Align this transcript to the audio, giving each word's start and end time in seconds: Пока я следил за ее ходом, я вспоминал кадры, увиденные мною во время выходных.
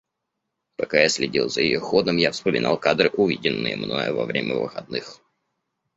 Пока 0.77 0.99
я 0.99 1.09
следил 1.09 1.47
за 1.47 1.61
ее 1.61 1.79
ходом, 1.79 2.17
я 2.17 2.31
вспоминал 2.31 2.75
кадры, 2.79 3.09
увиденные 3.09 3.75
мною 3.77 4.15
во 4.15 4.25
время 4.25 4.55
выходных. 4.55 5.19